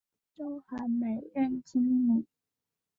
[0.35, 2.25] 周寒梅任经理。